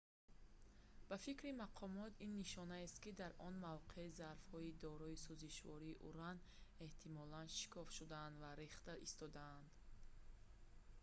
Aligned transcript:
ба 1.07 1.15
фикри 1.25 1.51
мақомот 1.63 2.13
ин 2.25 2.31
нишонаест 2.41 2.95
ки 3.03 3.11
дар 3.19 3.31
он 3.47 3.53
мавқеъ 3.67 4.05
зарфҳои 4.19 4.75
дорои 4.85 5.21
сӯзишвории 5.25 5.99
уран 6.07 6.37
эҳтимолан 6.85 7.47
шикоф 7.59 7.87
шуданд 7.97 8.35
ва 8.41 8.51
рехта 8.61 8.93
истодаанд 9.07 9.69